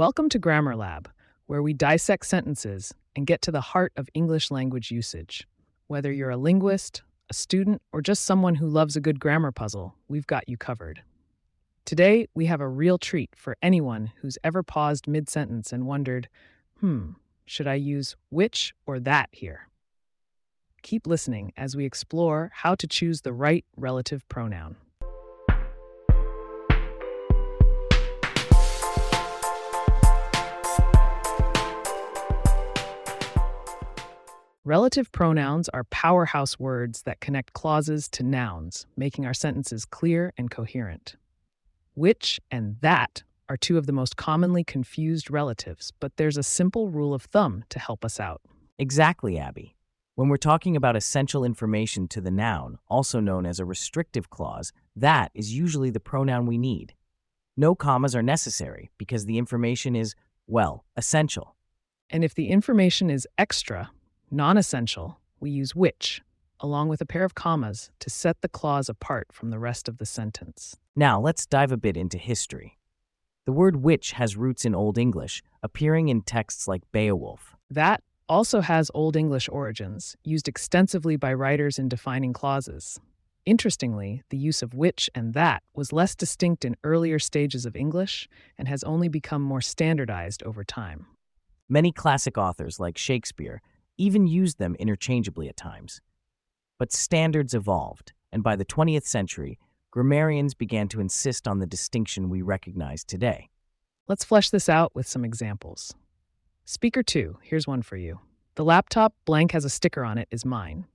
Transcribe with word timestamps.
Welcome 0.00 0.30
to 0.30 0.38
Grammar 0.38 0.76
Lab, 0.76 1.10
where 1.44 1.62
we 1.62 1.74
dissect 1.74 2.24
sentences 2.24 2.94
and 3.14 3.26
get 3.26 3.42
to 3.42 3.50
the 3.50 3.60
heart 3.60 3.92
of 3.98 4.08
English 4.14 4.50
language 4.50 4.90
usage. 4.90 5.46
Whether 5.88 6.10
you're 6.10 6.30
a 6.30 6.38
linguist, 6.38 7.02
a 7.28 7.34
student, 7.34 7.82
or 7.92 8.00
just 8.00 8.24
someone 8.24 8.54
who 8.54 8.66
loves 8.66 8.96
a 8.96 9.00
good 9.02 9.20
grammar 9.20 9.52
puzzle, 9.52 9.94
we've 10.08 10.26
got 10.26 10.48
you 10.48 10.56
covered. 10.56 11.02
Today, 11.84 12.26
we 12.34 12.46
have 12.46 12.62
a 12.62 12.66
real 12.66 12.96
treat 12.96 13.28
for 13.36 13.58
anyone 13.60 14.10
who's 14.22 14.38
ever 14.42 14.62
paused 14.62 15.06
mid 15.06 15.28
sentence 15.28 15.70
and 15.70 15.86
wondered, 15.86 16.30
hmm, 16.78 17.10
should 17.44 17.66
I 17.66 17.74
use 17.74 18.16
which 18.30 18.72
or 18.86 19.00
that 19.00 19.28
here? 19.32 19.68
Keep 20.80 21.06
listening 21.06 21.52
as 21.58 21.76
we 21.76 21.84
explore 21.84 22.50
how 22.54 22.74
to 22.74 22.86
choose 22.86 23.20
the 23.20 23.34
right 23.34 23.66
relative 23.76 24.26
pronoun. 24.30 24.76
Relative 34.66 35.10
pronouns 35.10 35.70
are 35.70 35.84
powerhouse 35.84 36.58
words 36.58 37.04
that 37.04 37.20
connect 37.20 37.54
clauses 37.54 38.10
to 38.10 38.22
nouns, 38.22 38.86
making 38.94 39.24
our 39.24 39.32
sentences 39.32 39.86
clear 39.86 40.34
and 40.36 40.50
coherent. 40.50 41.16
Which 41.94 42.38
and 42.50 42.76
that 42.82 43.22
are 43.48 43.56
two 43.56 43.78
of 43.78 43.86
the 43.86 43.92
most 43.94 44.18
commonly 44.18 44.62
confused 44.62 45.30
relatives, 45.30 45.94
but 45.98 46.18
there's 46.18 46.36
a 46.36 46.42
simple 46.42 46.90
rule 46.90 47.14
of 47.14 47.22
thumb 47.22 47.64
to 47.70 47.78
help 47.78 48.04
us 48.04 48.20
out. 48.20 48.42
Exactly, 48.78 49.38
Abby. 49.38 49.76
When 50.14 50.28
we're 50.28 50.36
talking 50.36 50.76
about 50.76 50.94
essential 50.94 51.42
information 51.42 52.06
to 52.08 52.20
the 52.20 52.30
noun, 52.30 52.76
also 52.86 53.18
known 53.18 53.46
as 53.46 53.60
a 53.60 53.64
restrictive 53.64 54.28
clause, 54.28 54.74
that 54.94 55.30
is 55.32 55.54
usually 55.54 55.88
the 55.88 56.00
pronoun 56.00 56.44
we 56.44 56.58
need. 56.58 56.92
No 57.56 57.74
commas 57.74 58.14
are 58.14 58.22
necessary 58.22 58.90
because 58.98 59.24
the 59.24 59.38
information 59.38 59.96
is, 59.96 60.14
well, 60.46 60.84
essential. 60.98 61.56
And 62.10 62.22
if 62.22 62.34
the 62.34 62.48
information 62.48 63.08
is 63.08 63.26
extra, 63.38 63.90
non 64.30 64.56
essential, 64.56 65.18
we 65.40 65.50
use 65.50 65.74
which, 65.74 66.22
along 66.60 66.88
with 66.88 67.00
a 67.00 67.06
pair 67.06 67.24
of 67.24 67.34
commas, 67.34 67.90
to 67.98 68.10
set 68.10 68.40
the 68.40 68.48
clause 68.48 68.88
apart 68.88 69.28
from 69.32 69.50
the 69.50 69.58
rest 69.58 69.88
of 69.88 69.98
the 69.98 70.06
sentence. 70.06 70.76
Now, 70.94 71.20
let's 71.20 71.46
dive 71.46 71.72
a 71.72 71.76
bit 71.76 71.96
into 71.96 72.18
history. 72.18 72.78
The 73.46 73.52
word 73.52 73.76
which 73.76 74.12
has 74.12 74.36
roots 74.36 74.64
in 74.64 74.74
Old 74.74 74.98
English, 74.98 75.42
appearing 75.62 76.08
in 76.08 76.22
texts 76.22 76.68
like 76.68 76.82
Beowulf. 76.92 77.56
That 77.70 78.02
also 78.28 78.60
has 78.60 78.90
Old 78.94 79.16
English 79.16 79.48
origins, 79.50 80.16
used 80.22 80.46
extensively 80.46 81.16
by 81.16 81.34
writers 81.34 81.78
in 81.78 81.88
defining 81.88 82.32
clauses. 82.32 83.00
Interestingly, 83.46 84.22
the 84.28 84.36
use 84.36 84.62
of 84.62 84.74
which 84.74 85.08
and 85.14 85.32
that 85.34 85.62
was 85.74 85.92
less 85.92 86.14
distinct 86.14 86.64
in 86.64 86.76
earlier 86.84 87.18
stages 87.18 87.64
of 87.64 87.74
English 87.74 88.28
and 88.58 88.68
has 88.68 88.84
only 88.84 89.08
become 89.08 89.42
more 89.42 89.62
standardized 89.62 90.42
over 90.44 90.62
time. 90.62 91.06
Many 91.68 91.90
classic 91.90 92.36
authors, 92.36 92.78
like 92.78 92.98
Shakespeare, 92.98 93.62
even 94.00 94.26
used 94.26 94.58
them 94.58 94.74
interchangeably 94.78 95.48
at 95.48 95.56
times. 95.56 96.00
But 96.78 96.90
standards 96.90 97.52
evolved, 97.52 98.14
and 98.32 98.42
by 98.42 98.56
the 98.56 98.64
20th 98.64 99.04
century, 99.04 99.58
grammarians 99.90 100.54
began 100.54 100.88
to 100.88 101.00
insist 101.00 101.46
on 101.46 101.58
the 101.58 101.66
distinction 101.66 102.30
we 102.30 102.40
recognize 102.40 103.04
today. 103.04 103.50
Let's 104.08 104.24
flesh 104.24 104.48
this 104.48 104.70
out 104.70 104.94
with 104.94 105.06
some 105.06 105.24
examples. 105.24 105.94
Speaker 106.64 107.02
2, 107.02 107.38
here's 107.42 107.66
one 107.66 107.82
for 107.82 107.98
you. 107.98 108.20
The 108.54 108.64
laptop 108.64 109.14
blank 109.26 109.52
has 109.52 109.66
a 109.66 109.70
sticker 109.70 110.02
on 110.02 110.16
it 110.16 110.28
is 110.30 110.46
mine. 110.46 110.86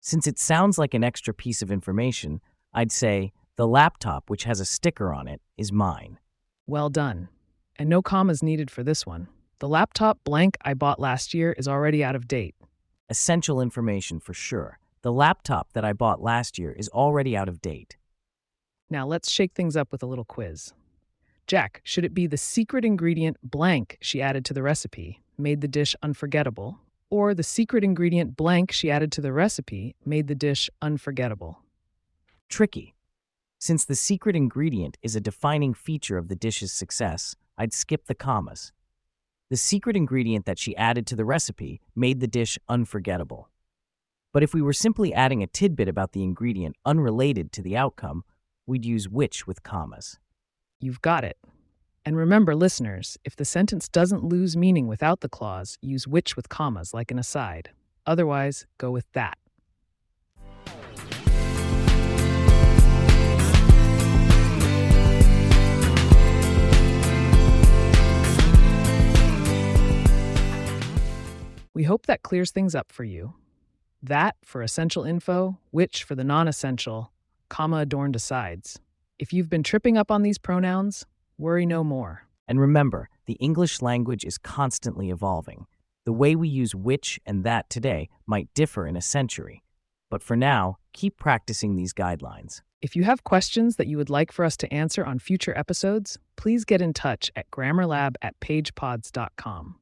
Since 0.00 0.26
it 0.26 0.38
sounds 0.38 0.76
like 0.76 0.92
an 0.92 1.02
extra 1.02 1.32
piece 1.32 1.62
of 1.62 1.72
information, 1.72 2.42
I'd 2.74 2.92
say 2.92 3.32
the 3.56 3.66
laptop 3.66 4.28
which 4.28 4.44
has 4.44 4.60
a 4.60 4.66
sticker 4.66 5.14
on 5.14 5.28
it 5.28 5.40
is 5.56 5.72
mine. 5.72 6.18
Well 6.66 6.90
done. 6.90 7.30
And 7.76 7.88
no 7.88 8.02
commas 8.02 8.42
needed 8.42 8.70
for 8.70 8.82
this 8.82 9.06
one. 9.06 9.28
The 9.60 9.68
laptop 9.68 10.18
blank 10.24 10.56
I 10.62 10.74
bought 10.74 10.98
last 10.98 11.32
year 11.32 11.52
is 11.52 11.68
already 11.68 12.02
out 12.02 12.16
of 12.16 12.26
date. 12.26 12.56
Essential 13.08 13.60
information 13.60 14.18
for 14.18 14.34
sure. 14.34 14.78
The 15.02 15.12
laptop 15.12 15.72
that 15.74 15.84
I 15.84 15.92
bought 15.92 16.20
last 16.20 16.58
year 16.58 16.72
is 16.72 16.88
already 16.88 17.36
out 17.36 17.48
of 17.48 17.62
date. 17.62 17.96
Now 18.90 19.06
let's 19.06 19.30
shake 19.30 19.52
things 19.54 19.76
up 19.76 19.92
with 19.92 20.02
a 20.02 20.06
little 20.06 20.24
quiz. 20.24 20.72
Jack, 21.46 21.80
should 21.84 22.04
it 22.04 22.14
be 22.14 22.26
the 22.26 22.36
secret 22.36 22.84
ingredient 22.84 23.36
blank 23.42 23.98
she 24.00 24.20
added 24.20 24.44
to 24.46 24.54
the 24.54 24.62
recipe 24.62 25.20
made 25.36 25.60
the 25.60 25.68
dish 25.68 25.94
unforgettable, 26.02 26.78
or 27.10 27.34
the 27.34 27.42
secret 27.42 27.84
ingredient 27.84 28.36
blank 28.36 28.72
she 28.72 28.90
added 28.90 29.12
to 29.12 29.20
the 29.20 29.32
recipe 29.32 29.94
made 30.04 30.26
the 30.26 30.34
dish 30.34 30.70
unforgettable? 30.80 31.60
Tricky. 32.48 32.94
Since 33.58 33.84
the 33.84 33.94
secret 33.94 34.36
ingredient 34.36 34.96
is 35.02 35.16
a 35.16 35.20
defining 35.20 35.74
feature 35.74 36.18
of 36.18 36.28
the 36.28 36.36
dish's 36.36 36.72
success, 36.72 37.36
I'd 37.56 37.72
skip 37.72 38.06
the 38.06 38.14
commas. 38.14 38.72
The 39.54 39.58
secret 39.58 39.96
ingredient 39.96 40.46
that 40.46 40.58
she 40.58 40.76
added 40.76 41.06
to 41.06 41.14
the 41.14 41.24
recipe 41.24 41.80
made 41.94 42.18
the 42.18 42.26
dish 42.26 42.58
unforgettable. 42.68 43.50
But 44.32 44.42
if 44.42 44.52
we 44.52 44.60
were 44.60 44.72
simply 44.72 45.14
adding 45.14 45.44
a 45.44 45.46
tidbit 45.46 45.86
about 45.86 46.10
the 46.10 46.24
ingredient 46.24 46.74
unrelated 46.84 47.52
to 47.52 47.62
the 47.62 47.76
outcome, 47.76 48.24
we'd 48.66 48.84
use 48.84 49.08
which 49.08 49.46
with 49.46 49.62
commas. 49.62 50.18
You've 50.80 51.00
got 51.02 51.22
it. 51.22 51.38
And 52.04 52.16
remember, 52.16 52.56
listeners, 52.56 53.16
if 53.22 53.36
the 53.36 53.44
sentence 53.44 53.88
doesn't 53.88 54.24
lose 54.24 54.56
meaning 54.56 54.88
without 54.88 55.20
the 55.20 55.28
clause, 55.28 55.78
use 55.80 56.08
which 56.08 56.34
with 56.34 56.48
commas 56.48 56.92
like 56.92 57.12
an 57.12 57.20
aside. 57.20 57.70
Otherwise, 58.06 58.66
go 58.76 58.90
with 58.90 59.06
that. 59.12 59.38
We 71.84 71.88
hope 71.88 72.06
that 72.06 72.22
clears 72.22 72.50
things 72.50 72.74
up 72.74 72.90
for 72.90 73.04
you. 73.04 73.34
That 74.02 74.36
for 74.42 74.62
essential 74.62 75.04
info, 75.04 75.58
which 75.70 76.02
for 76.02 76.14
the 76.14 76.24
non 76.24 76.48
essential, 76.48 77.12
comma 77.50 77.76
adorned 77.76 78.16
asides. 78.16 78.80
If 79.18 79.34
you've 79.34 79.50
been 79.50 79.62
tripping 79.62 79.98
up 79.98 80.10
on 80.10 80.22
these 80.22 80.38
pronouns, 80.38 81.04
worry 81.36 81.66
no 81.66 81.84
more. 81.84 82.26
And 82.48 82.58
remember, 82.58 83.10
the 83.26 83.34
English 83.34 83.82
language 83.82 84.24
is 84.24 84.38
constantly 84.38 85.10
evolving. 85.10 85.66
The 86.06 86.14
way 86.14 86.34
we 86.34 86.48
use 86.48 86.74
which 86.74 87.20
and 87.26 87.44
that 87.44 87.68
today 87.68 88.08
might 88.26 88.48
differ 88.54 88.86
in 88.86 88.96
a 88.96 89.02
century. 89.02 89.62
But 90.08 90.22
for 90.22 90.36
now, 90.36 90.78
keep 90.94 91.18
practicing 91.18 91.76
these 91.76 91.92
guidelines. 91.92 92.62
If 92.80 92.96
you 92.96 93.04
have 93.04 93.24
questions 93.24 93.76
that 93.76 93.88
you 93.88 93.98
would 93.98 94.08
like 94.08 94.32
for 94.32 94.46
us 94.46 94.56
to 94.56 94.72
answer 94.72 95.04
on 95.04 95.18
future 95.18 95.52
episodes, 95.54 96.16
please 96.36 96.64
get 96.64 96.80
in 96.80 96.94
touch 96.94 97.30
at 97.36 97.50
grammarlab 97.50 98.14
at 98.22 98.40
pagepods.com. 98.40 99.80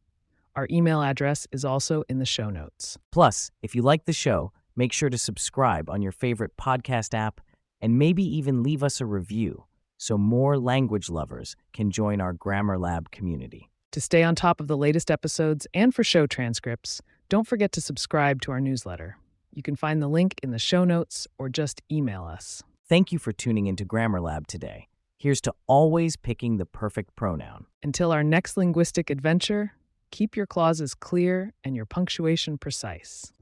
Our 0.55 0.67
email 0.71 1.03
address 1.03 1.47
is 1.51 1.65
also 1.65 2.05
in 2.11 2.19
the 2.19 2.27
show 2.27 2.51
notes. 2.51 2.99
Plus, 3.11 3.51
if 3.63 3.75
you 3.75 3.81
like 3.81 4.05
the 4.05 4.13
show, 4.13 4.53
make 4.77 4.93
sure 4.93 5.09
to 5.09 5.17
subscribe 5.17 5.89
on 5.89 6.03
your 6.03 6.13
favorite 6.13 6.57
podcast 6.59 7.15
app 7.15 7.41
and 7.81 7.99
maybe 7.99 8.23
even 8.23 8.63
leave 8.63 8.83
us 8.83 9.01
a 9.01 9.07
review 9.07 9.65
so 9.97 10.19
more 10.19 10.59
language 10.59 11.09
lovers 11.09 11.57
can 11.73 11.91
join 11.91 12.21
our 12.21 12.35
Grammar 12.35 12.77
Lab 12.77 13.11
community. 13.11 13.71
To 13.93 14.01
stay 14.01 14.23
on 14.23 14.35
top 14.35 14.61
of 14.61 14.69
the 14.69 14.77
latest 14.77 15.11
episodes 15.11 15.67
and 15.73 15.95
for 15.95 16.05
show 16.05 16.27
transcripts, 16.27 17.01
don't 17.29 17.47
forget 17.47 17.73
to 17.73 17.81
subscribe 17.81 18.43
to 18.43 18.53
our 18.53 18.61
newsletter. 18.61 19.17
You 19.55 19.63
can 19.63 19.77
find 19.77 20.03
the 20.03 20.09
link 20.09 20.35
in 20.43 20.51
the 20.51 20.59
show 20.59 20.85
notes 20.85 21.27
or 21.39 21.49
just 21.49 21.81
email 21.91 22.25
us. 22.25 22.63
Thank 22.89 23.11
you 23.11 23.19
for 23.19 23.33
tuning 23.33 23.69
into 23.69 23.85
Grammar 23.87 24.21
Lab 24.21 24.47
today. 24.47 24.89
Here's 25.17 25.41
to 25.43 25.55
always 25.67 26.17
picking 26.17 26.57
the 26.57 26.67
perfect 26.67 27.15
pronoun. 27.17 27.67
Until 27.83 28.13
our 28.13 28.25
next 28.25 28.57
linguistic 28.57 29.09
adventure, 29.09 29.73
keep 30.13 30.37
your 30.37 30.47
clauses 30.47 30.95
clear 30.95 31.53
and 31.65 31.75
your 31.75 31.87
punctuation 31.87 32.59
precise. 32.59 33.33